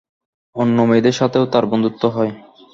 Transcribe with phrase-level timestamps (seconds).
[0.55, 2.31] অন্য মেয়েদের সাথেও তার বন্ধুত্ব হয়।